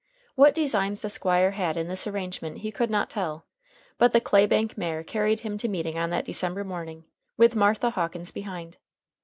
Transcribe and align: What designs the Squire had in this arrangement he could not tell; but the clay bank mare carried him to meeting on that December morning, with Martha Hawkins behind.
What 0.33 0.55
designs 0.55 1.03
the 1.03 1.11
Squire 1.11 1.51
had 1.51 1.77
in 1.77 1.87
this 1.87 2.07
arrangement 2.07 2.61
he 2.61 2.71
could 2.71 2.89
not 2.89 3.07
tell; 3.07 3.45
but 3.99 4.13
the 4.13 4.19
clay 4.19 4.47
bank 4.47 4.75
mare 4.75 5.03
carried 5.03 5.41
him 5.41 5.59
to 5.59 5.67
meeting 5.67 5.95
on 5.95 6.09
that 6.09 6.25
December 6.25 6.63
morning, 6.63 7.03
with 7.37 7.55
Martha 7.55 7.91
Hawkins 7.91 8.31
behind. 8.31 8.77